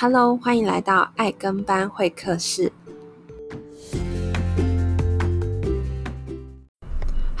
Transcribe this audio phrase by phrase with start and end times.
[0.00, 2.70] Hello，欢迎来到爱跟班会客室。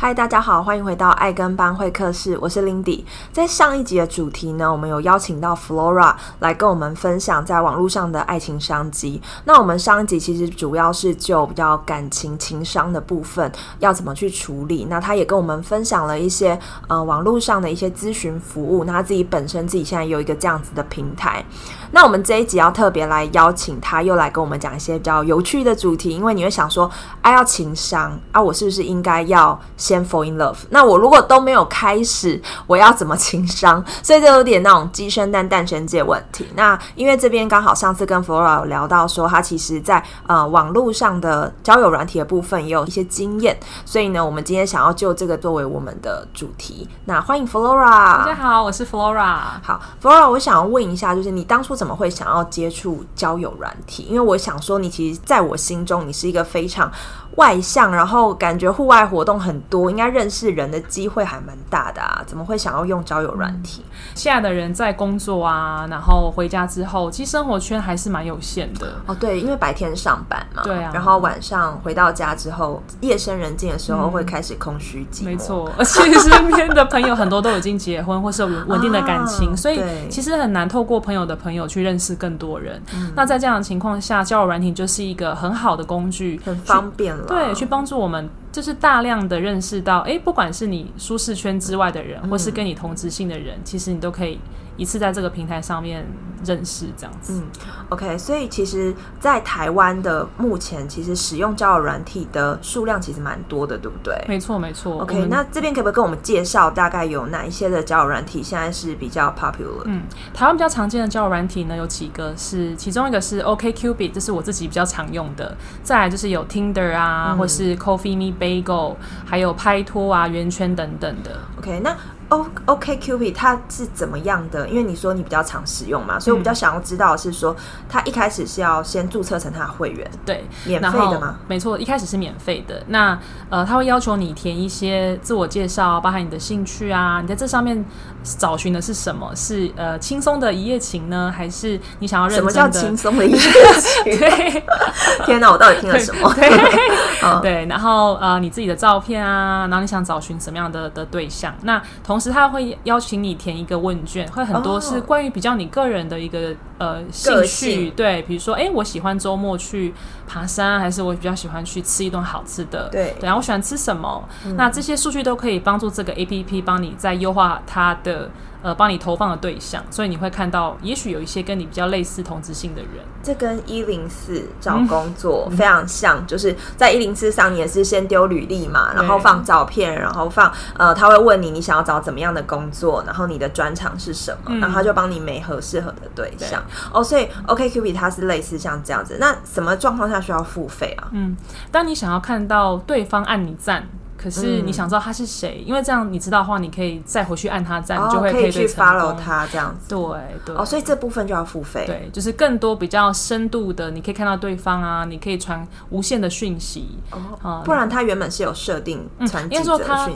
[0.00, 3.02] 嗨，大家好，欢迎回到爱跟班会客室，我是 Lindy。
[3.32, 9.20] 在上一集的主题呢，我们有邀请到 Flora 来跟我们分享在网络上的爱情商机。
[9.44, 13.50] 那我们上一集其实主要是就比较感情情商的部分
[13.80, 14.86] 要怎么去处理。
[14.88, 18.84] 那他也跟我们分享了一些呃网络上的一些咨询服务。
[18.84, 21.44] 那他自己本身自己现在有一个这样子的平台。
[21.90, 26.88] 那我们这一集要特别来邀请他，又来跟我们讲一些比较有趣的主题，因为你会想说，
[27.20, 30.56] 啊，要情商啊，我是不是应该要先 fall in love？
[30.68, 33.82] 那我如果都没有开始，我要怎么情商？
[34.02, 36.46] 所以这有点那种鸡生蛋，蛋生鸡的问题。
[36.54, 46.86] 那因为这边刚好上次跟 Flora 有聊到说，他其实在呃网络上的交友软体的部分也有一些经验，所以呢，我们今天想要就这个作为我们的主题。
[47.06, 49.38] 那欢迎 Flora，大家好，我是 Flora。
[49.62, 54.02] 好，Flora，我想要问一下，就是你当初怎么会想要接触交友软体？
[54.10, 56.90] 因为我想说，你其实在我心中，你是一个非常
[57.36, 62.22] 外向，然后感觉户外活动很多，应该认识人的机会还蛮大的啊。
[62.26, 63.84] 怎么会想要用交友软体？
[64.14, 68.94] 现在的人在工作啊，然后回家之后，其实生活圈还是蛮有限的。
[69.06, 75.24] 哦，对，因为白天上班嘛，对啊，然后晚上回到家之后，夜深人静的时候会开始空虚寂寞。
[75.24, 82.18] 没错，而且身边的朋友很多都已经结婚或是有稳定的感情， 啊，所以其实很难透过朋友的朋友去认识。
[82.18, 87.24] 更多人，嗯，那在这样的情况下，交友软体就是一个很好的工具，很方便了。
[87.28, 94.38] 对，去帮助我们，就是大量的认识到，哎，不管是你舒适圈之外的人，嗯，或是跟你同质性的人，其实你都可以。
[94.78, 96.06] 一次在这个平台上面
[96.46, 97.42] 认识这样子，嗯
[97.90, 104.14] ，OK，所以其实，在台湾的目前，其实使用交友软体的数量其实蛮多的，对不对？
[104.28, 105.02] 没错，没错。
[105.02, 109.82] OK，那这边可不可以跟我们介绍大概有哪一些的交友软体现在是比较 popular？
[109.86, 115.56] 嗯，台湾比较常见的交友软体呢，有几个是，其中一个是 OkCupid，这是我自己比较常用的。
[115.82, 118.94] 再来就是有 Tinder 啊，嗯、或是 Coffee Me Bagel，
[119.26, 121.40] 还有拍拖啊、圆圈等等的。
[121.58, 121.96] OK，那。
[122.30, 124.68] O OkCupid 它是怎么样的？
[124.68, 127.56] 因为你说你比较常使用嘛，所以我比较想要知道的是说，
[127.88, 131.36] 它一开始是要先注册成它的会员，对，免费的吗？
[131.48, 132.82] 没错，一开始是免费的。
[132.88, 133.18] 那
[133.48, 137.82] 呃，他会要求你填一些自我介绍，包含你的兴趣啊，你在这上面
[138.22, 139.34] 找寻的是什么？
[139.34, 142.52] 是呃轻松的一夜情呢，还是你想要认真的？
[142.52, 144.18] 什么叫轻松的一夜情？
[144.18, 144.62] 对，
[145.24, 146.30] 天哪，我到底听了什么？
[146.34, 146.50] 对，
[147.40, 151.54] 对，然后呃你自己的照片啊，然后你想找寻什么样的的对象？
[151.62, 159.94] 那同同时，他会邀请你填一个问卷，会很多是关于比较你个人的一个呃兴趣，对，比如说，哎、欸，我喜欢周末去
[160.26, 164.28] 爬山，还是我比较喜欢去吃一顿好吃的，对，然后我喜欢吃什么？
[164.44, 168.28] 嗯、那这些数据都可以帮助这个 APP 帮你再优化它的。
[168.62, 173.04] 呃，帮你投放的对象，所以你会看到，也许有一些跟你比较类似同质性的人。
[173.22, 186.62] 这跟一零四找工作非常像，嗯、就是在一零四上，你也是先丢履历嘛，然后放照片，然后放呃，他会问你你想要找怎么样的工作，然后你的专长是什么，嗯、然后他就帮你媒合适合的对象。
[186.92, 189.18] 哦，所以 OkCupid 它是类似像这样子。
[189.20, 191.08] 那什么状况下需要付费啊？
[191.12, 191.36] 嗯，
[191.70, 193.86] 当你想要看到对方按你赞。
[194.18, 195.62] 可是你想知道他是谁？
[195.64, 199.88] 嗯，因为这样你知道的话，你可以再回去按他赞，就会可以去 follow 他这样子。
[199.88, 199.98] 对
[200.44, 201.84] 对哦，所以这部分就要付费。
[201.86, 207.62] 对，就是更多比较深度的，你可以看到对方啊，你可以传无限的讯息哦，嗯。
[207.64, 209.62] 不然他原本是有设定传讯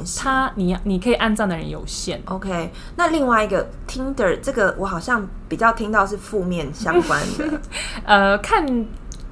[0.04, 2.20] 息，嗯，他你你可以按赞的人有限。
[2.24, 7.60] OK，那另外一个 Tinder 这个我好像比较听到是负面相关的，
[8.04, 8.66] 呃，看。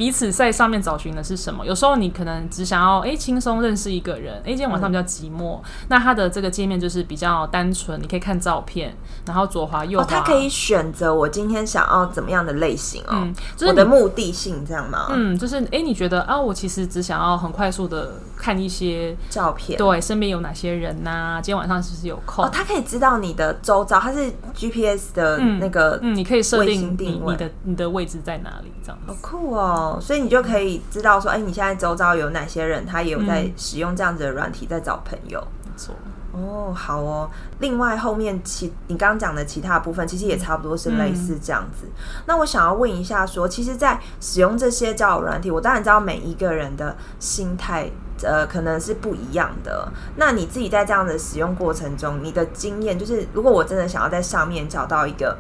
[0.01, 1.63] 彼此在上面找寻的是什么？
[1.67, 8.97] 有时候你可能只想要哎轻松认识一个人，哎今天晚上比较寂寞，嗯、那他的这个界面就是比较单纯，你可以看照片，
[9.27, 15.09] 然后左滑右滑，哦，他可以选择我今天想要怎么样的类型哦，嗯就是、我的目的性这样吗？
[15.11, 21.41] 嗯，就是哎你觉得啊，我其实只想要很快速的看一些照片，对，身边有哪些人呐、啊？
[21.43, 22.43] 今天晚上是不是有空？
[22.43, 29.90] 哦，他可以知道你的周遭，他是 GPS 的那个嗯，嗯，你可以设定你你的你的位置在哪里这样子，好酷哦。
[29.99, 35.43] 所以你就可以知道说，哎、欸，你现在周遭有哪些人，他也有在使用这样子的软体，在找朋友。
[35.65, 35.95] 没错。
[36.33, 37.29] 哦，好哦。
[37.59, 41.87] 另外，后面其你刚刚讲的其他部分，其实也差不多是类似这样子。
[41.87, 47.91] 嗯、那我想要问一下，说，其实，在使用这些交友软体，我当然知道每一个人的心态，
[48.23, 49.89] 呃，可能是不一样的。
[50.15, 55.37] 那你自己在这样的使用过程中，你的经验就是，如果我真的想要在上面找到一个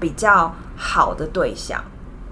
[0.00, 1.80] 比较好的对象。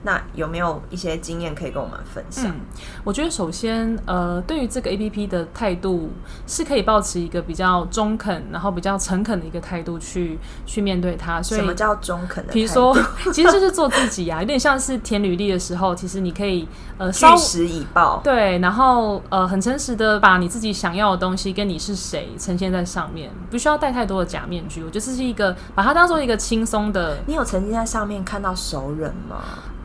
[0.03, 2.47] 那有没有一些经验可以跟我们分享？
[2.47, 2.61] 嗯，
[3.05, 6.11] 我觉得首先，呃，对于这个 APP 的态度
[6.47, 11.43] 是可以保持一个比较中肯，然后比较诚恳的一个态度去去面对它。
[11.43, 12.53] 所以什么叫中肯的？
[12.53, 12.97] 比如说，
[13.33, 16.67] 其实就是做自己啊，有点像是填履历的时候，其实你可以
[16.97, 24.83] 呃，据实以报，对，然后呃，很诚实的把你自己想要的东西跟你是谁呈现在上面，不需要戴太多的假面具。
[24.83, 27.19] 我觉得这是一个把它当做一个轻松的。
[27.27, 29.37] 你有曾经在上面看到熟人吗？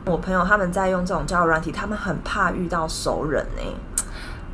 [0.06, 3.74] 我朋友他们在用这种交友软体，他们很怕遇到熟人呢、欸，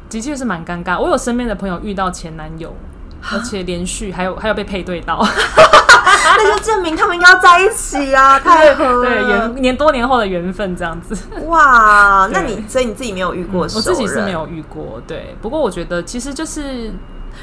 [0.08, 0.98] 的确是蛮尴尬。
[0.98, 2.74] 我有身边的朋友遇到前男友，
[3.30, 5.22] 而且连续还有还有被配对到，
[5.92, 8.40] 那就证明他们应该要在一起啊！
[8.40, 11.14] 太合了，对缘年多年后的缘分这样子。
[11.44, 15.02] 哇，那你所以你自己没有遇过我自己是没有遇过。
[15.06, 16.90] 对，不过我觉得其实就是。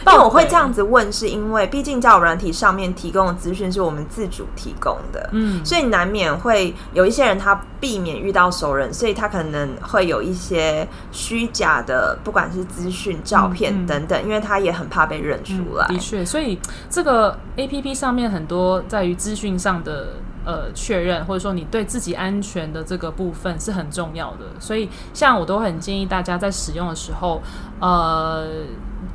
[0.07, 15.87] 因为我会这样子问，是因为毕竟交友软体上面提供的资讯是我们自主提供的，嗯，所以难免会有一些人他避免遇到熟人，所以他可能会有一些虚假的，不管是资讯、照片等等，因为他也很怕被认出来。
[15.87, 16.59] 的确，所以
[16.89, 20.13] 这个 APP 上面很多在于资讯上的
[20.45, 24.45] 呃确认，或者说你对自己安全的这个部分是很重要的。
[24.59, 27.41] 所以，像我都很建议大家在使用的时候，
[27.79, 28.47] 呃。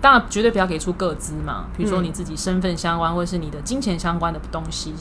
[0.00, 4.94] 当然，绝对不要给出个资嘛，比如说你自己身份相关，或者是你的金钱相关的东西。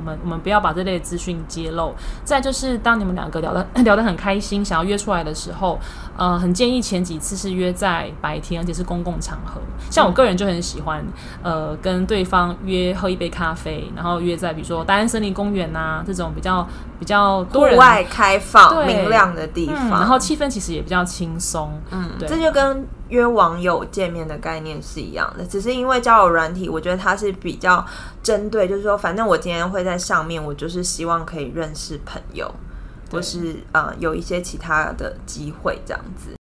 [0.00, 1.94] 我们我们不要把这类资讯揭露。
[2.24, 5.78] 再就是，当你们两个聊得 聊得很开心，想要约出来的时候，
[6.16, 9.60] 呃，很建议前几次是约在白天，而且是公共场合。
[9.90, 11.04] 像我个人就很喜欢，
[11.42, 16.66] 呃，跟对方约喝一杯咖啡，然后约在比如说大安森林公园呐这种比较
[16.98, 21.78] 比较多人、户外开放、明亮的地方，嗯，然后气氛其实也比较轻松。
[21.90, 27.84] 嗯，对，这就跟约网友见面的概念是一样的，只是因为交友软体，我觉得它是比较
[28.22, 32.50] 针对，就是说，反正我今天会在上面，我就是希望可以认识朋友，
[33.10, 36.39] 或是呃有一些其他的机会这样子。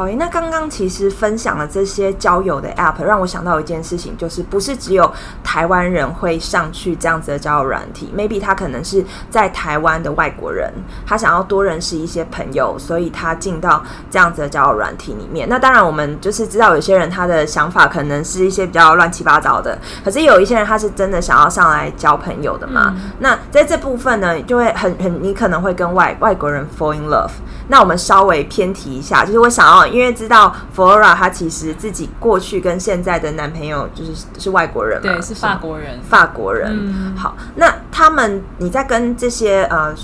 [0.00, 5.12] 好，那刚刚其实分享了这些交友的 App，让我想到一件事情，就是不是只有
[5.44, 10.72] 台湾人会上去这样子的交友软体，maybe 他可能是在台湾的外国人，
[11.04, 15.46] 他想要多认识一些朋友，所以他进到这样子的交友软体里面。
[15.46, 22.94] 那当然，我们就是知道有些人他的想法可能是一些比较乱七八糟的，可是有一些人他是真的想要上来交朋友的嘛。
[22.96, 27.32] 嗯、那在这部分呢，就会很很，你可能会跟外外国人 fall in love。
[27.70, 29.86] 那我们稍微偏题一下，就是我想要。
[29.86, 36.70] 因为知道 Flora 她其实自己过去跟现在的男朋友就是是外国人嘛，对，是法国人，法国人。
[36.78, 39.94] 嗯、好，那他们你在跟这些呃。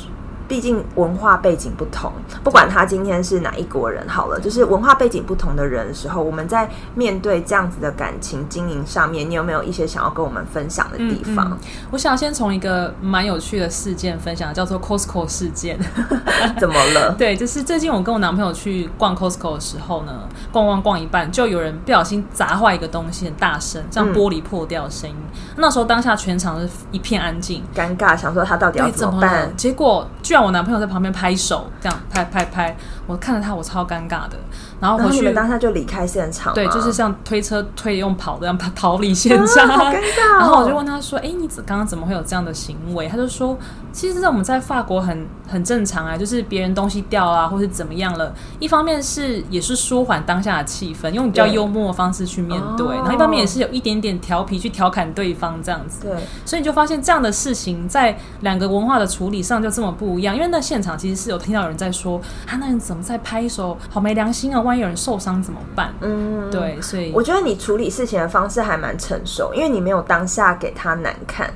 [0.49, 2.13] 毕竟文化背景不同，
[2.45, 11.49] 不管他今天是哪一国人，好了，就是文化背景不同的人的时候，我们在面对这样子的感情经营上面，你有没有一些想要跟我们分享的地方？
[11.51, 11.59] 嗯嗯、
[11.91, 15.79] 我想先从一个蛮有趣的事件分享，叫做 Costco 事件。
[16.59, 17.13] 怎么了？
[17.19, 25.17] 对，就是最近我跟我男朋友去逛 Costco 的时候呢，逛逛逛一半，就有人不小心砸坏一个东西，很大声，像玻璃破掉的声音。
[25.17, 29.47] 嗯、那时候当下全场是一片安静，尴尬，想说他到底要怎么办？
[29.47, 32.77] 么结果让我男朋友在旁边拍手，这样拍拍拍，
[33.07, 34.37] 我看着他，我超尴尬的。
[34.79, 36.53] 然后回去，当下就离开现场。
[36.53, 39.69] 对，就是像推车推用跑的，这样逃离现场。
[39.69, 40.39] 啊， 好尴尬哦。
[40.39, 43.57] 然后我就问他说：“哎，你刚刚怎么会有这样的行为？”他就说
[43.93, 48.35] ：“其实，在我们在法国很很正常啊，就是别人东西掉啊，或是怎么样了。
[48.59, 56.03] 一方面是也是舒缓当下的气氛，用比较幽默的方式去面对；然后一方面也是有一点点调皮去调侃对方这样子。
[56.03, 60.35] 对，所以你就发现这样的事情在两个文化的处理上就这么不一样。
[60.35, 63.77] 因为那现场其实是有听到有人在说：‘啊，那你怎么在拍手？
[63.89, 65.93] 好没良心啊！’万一有人受伤怎么办？
[66.01, 71.53] 嗯，对，所以我觉得你处理事情的方式还蛮成熟，因为你没有当下给他难看，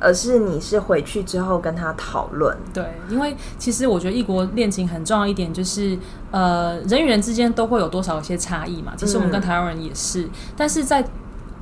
[0.00, 2.56] 而是你是回去之后跟他讨论。
[2.72, 5.98] 对，因为其实我觉得异国恋情很重要一点就是，
[6.30, 8.92] 呃，人与人之间都会有多少一些差异嘛。
[8.96, 11.04] 其实我们跟台湾人也是，嗯、但是在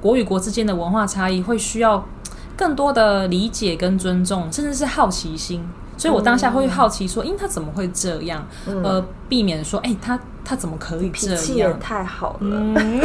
[0.01, 2.05] 国与国之间的文化差异会需要
[2.57, 5.67] 更多的理解跟尊重，甚至是好奇心。
[5.97, 8.47] 所以我当下会好奇说，嗯、因他怎么会这样？
[8.67, 11.37] 嗯、呃，避免说，哎、欸，他他怎么可以这样？
[11.37, 12.51] 脾气也太好了。
[12.51, 13.01] 嗯、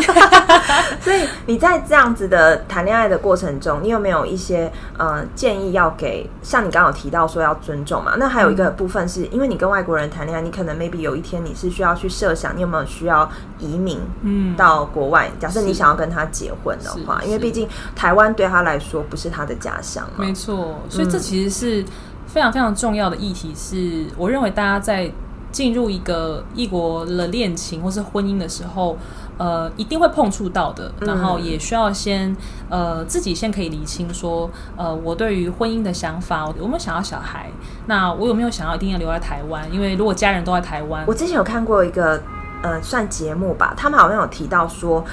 [1.02, 6.30] 所以你在这样子的谈恋爱的过程中，你有没有一些呃建议要给？
[6.44, 8.16] 像你刚刚有提到说要尊重嘛？
[8.18, 15.30] 那还有一个部分是，因为你跟外国人谈恋爱，你可能 maybe 有一天你是需要去设想，你有没有需要移民嗯到国外？
[15.34, 20.26] 嗯、假设你想要跟他结婚的话，因为毕竟台湾对他来说不是他的家乡嘛。
[20.26, 21.86] 没错，所以这其实是。
[22.32, 25.12] 非常非常重要的议题是，我认为大家在
[25.52, 28.98] 进入一个异国的恋情或是婚姻的时候，
[29.38, 30.90] 呃，一定会碰触到的。
[31.02, 32.34] 然后也需要先
[32.70, 37.52] 呃自己先可以理清说，呃，我对于婚姻的想法，我有没有想要小孩？
[37.88, 39.68] 那我有没有想要一定要留在台湾？
[39.74, 42.24] 因为如果家人都在台湾，我之前有看过一个
[42.64, 45.04] 呃算节目吧，他们好像有提到说。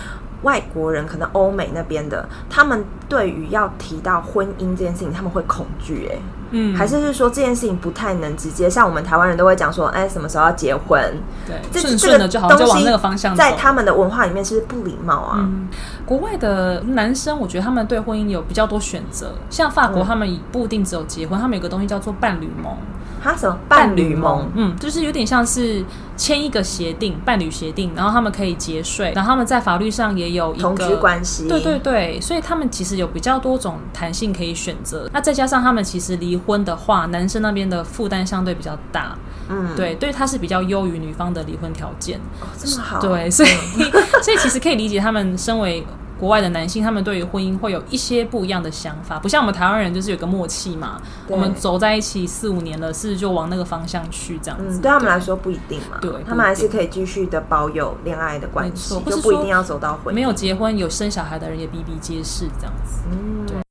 [0.42, 6.18] 外国人可能欧美那边的，他们对于要提到婚姻这件事情，他们会恐惧，哎，
[6.50, 11.02] 嗯，还是是说这件事情不太能直接，像我们台湾人都会讲说，哎，什么时候要结婚？
[11.46, 13.38] 对，这顺顺的就好，就往那个方向走。
[13.38, 15.36] 在他们的文化里面是不礼貌啊。
[15.38, 15.68] 嗯，
[16.06, 22.76] 国外的男生，我觉得他们对婚姻有比较多选择，像法国，他们不一定只有结婚，他们有个东西叫做伴侣盟。
[23.20, 24.48] 哈什么伴侣盟？
[24.54, 25.84] 嗯，就是有点像是
[26.16, 31.48] 签一个协定，伴侣协定，然后他们可以节税，然后他们在法律上也有一个同居关系。
[31.48, 35.08] 对对对，所以他们其实有比较多种弹性可以选择。
[35.12, 39.16] 那再加上他们其实离婚的话，男生那边的负担相对比较大。
[39.48, 42.18] 嗯，对，对他是比较优于女方的离婚条件。
[42.40, 43.00] 哦，这么好。
[43.00, 43.48] 对，所以
[44.22, 45.86] 所以其实可以理解他们身为。
[46.18, 51.00] 国外的男性，他们对于婚姻会有一些不一样的想法，不像我们台湾人，就是有个默契嘛。
[51.28, 54.78] 我们走在一起四五年了，是就往那个方向去这样子。
[54.78, 55.98] 嗯，对他们来说不一定嘛。
[56.00, 60.16] 对，他们还是可以继续的保有恋爱的关系，就不一定要走到婚姻。
[60.16, 63.00] 没有结婚有生小孩的人也比比皆是这样子。
[63.10, 63.67] 嗯，对。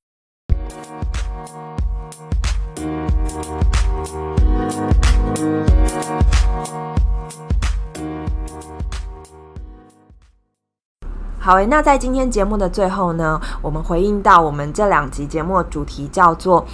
[11.48, 16.66] 好诶，那在今天节目的最后呢，我们回应到我们这两集节目的主题叫做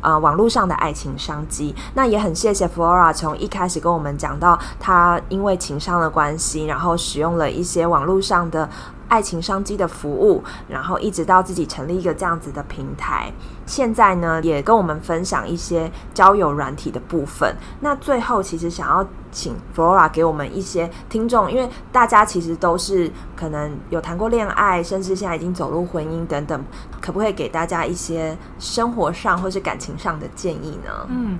[0.00, 1.74] 呃网络上的爱情商机。
[1.92, 8.66] 那也很谢谢 Flora 从一开始跟我们讲到，她因为情商的关系，然后使用了一些网络上的
[9.06, 13.30] 爱情商机的服务，然后一直到自己成立一个这样子的平台。
[13.66, 17.54] 现在呢，也跟我们分享一些交友软体的部分。
[17.80, 19.06] 那最后，其实想要。
[19.32, 26.64] 请 Flora 给我们一些听众，因为大家其实都是可能有谈过恋爱，甚至现在已经走入婚姻等等，
[27.00, 31.06] 可不可以给大家一些生活上或是感情上的建议呢？
[31.08, 31.38] 嗯，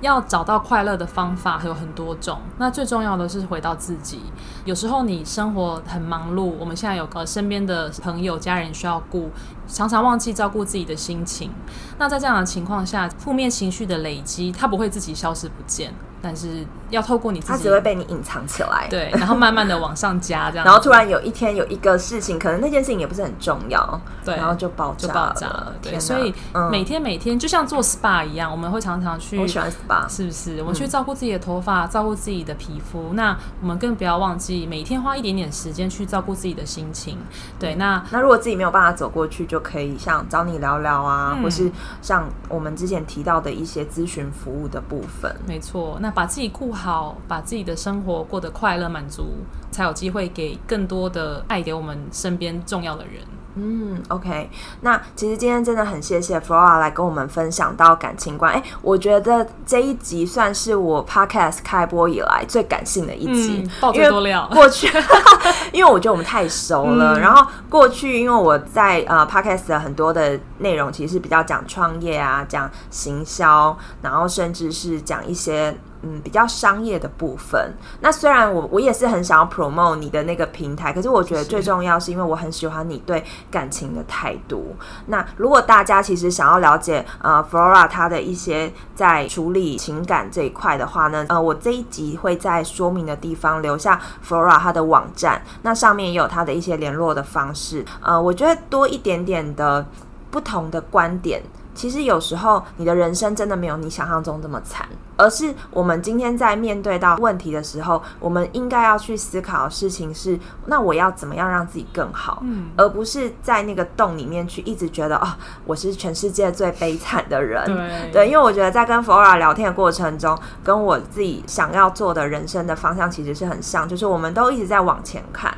[0.00, 4.22] 要找到快乐的方法还有很多种，那最重要的是回到自己。
[4.64, 9.30] 有时候你生活很忙碌，我们现在有个身边的朋友、家人需要顾，
[9.66, 11.50] 常常忘记照顾自己的心情。
[11.98, 15.92] 那在这样的情况下，负面情绪的累积，它不会自己消失不见。
[16.22, 26.32] 但是要透过你自己，它只会被你隐藏起来，对，然后慢慢的往上加，这样， 然后突然有一天有一个事情，可能那件事情也不是很重要，对，然后就爆炸，就爆炸了，对，所以
[26.70, 30.60] 每天每天就像做 SPA 一样，我们会常常去，我喜欢 SPA，是不是？
[30.60, 37.18] 我们去照顾自己的头发，照顾自己的皮肤，那我们更不要忘记每天花一点点时间去照顾自己的心情，
[37.58, 41.68] 对，那那如果自己没有办法走过去，就可以像找你聊聊啊，或是
[42.00, 46.11] 像我们之前提到的一些咨询服务的部分，没错，那。
[46.14, 49.24] 把自己顾好，把自己的生活过得快乐满足，
[49.70, 53.14] 才有机会给更多的爱给我们身边重要的人。
[53.54, 54.48] 嗯，OK。
[54.80, 58.50] 那其实今天真的很谢谢 Flora 来跟我们分享到感情观。
[58.54, 64.48] 哎，我觉得这一集算是我 Podcast 开播以来最感性的一集，嗯、爆最多料。
[64.50, 64.90] 过去，
[65.70, 67.18] 因为我觉得我们太熟了。
[67.18, 75.76] 嗯、然后过去，因为我在呃 Podcast 的很多的内容其实是比较讲创业啊，讲行销，然后甚至是讲一些。
[76.02, 77.72] 嗯，比较商业的部分。
[78.00, 84.74] 那虽然我我也是很想要 promote 你的那个平台，可是我觉得最重要是因为我很喜欢你对感情的态度。
[85.06, 97.84] 那如果大家其实想要了解呃 Flora 她的一些在处理情感这一块的话呢，呃，我这一集会在说明的地方留下 Flora 她的网站，那上面也有她的一些联络的方式。
[98.00, 99.86] 呃，我觉得多一点点的
[100.30, 101.42] 不同的观点。
[101.74, 104.86] 其实有时候你的人生真的没有你想象中这么惨，
[105.16, 112.42] 而是我们今天在面对到问题的时候，我们应该要去思考的事情是：那我要怎么样让自己更好？
[112.44, 115.28] 嗯，而不是在那个洞里面去一直觉得哦，
[115.64, 117.64] 我是全世界最悲惨的人。
[117.64, 125.52] 对，对，因为我觉得在跟 Flora 聊天的过程中，跟我自己想要做的人生的方向其实是很像，就是我们都一直在往前看。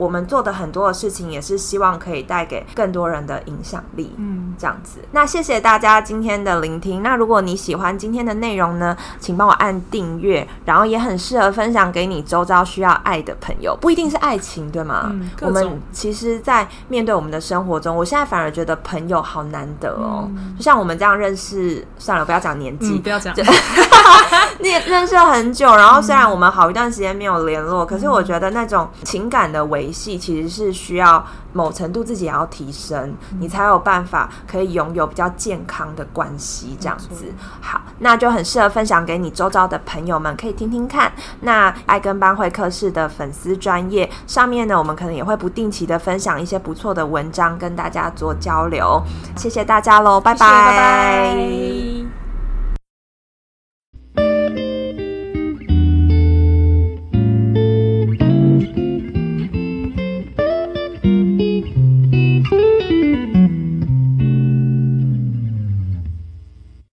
[0.00, 4.10] 我们做的很多的事情，也是希望可以带给更多人的影响力。
[4.16, 4.98] 嗯，这样子。
[5.10, 7.02] 那谢谢大家今天的聆听。
[7.02, 15.10] 那如果你喜欢今天的内容呢，请帮我按订阅，然后也很适合分享给你周遭需要爱的朋友，不一定是爱情，对吗？
[15.12, 20.26] 嗯，我们其实，在面对我们的生活中，我现在反而觉得朋友好难得哦。
[20.34, 23.34] 嗯，就像我们这样认识，算了，不要讲年纪，嗯，不要讲。
[24.60, 36.76] 你也认识了很久，然后虽然我们好一段时间没有联络，嗯，可是我觉得那种情感的维维系，其实是需要某程度自己也要提升，嗯、你才有办法可以拥有比较健康的关系。
[36.80, 37.26] 这样子，
[37.60, 41.12] 好，那就很适合分享给你周遭的朋友们，可以听听看。
[41.40, 49.02] 那爱跟班会客室的粉丝专业上面呢，我们可能也会不定期的分享一些不错的文章，跟大家做交流。
[49.36, 50.38] 谢谢大家喽，拜拜。
[50.38, 51.89] 拜拜。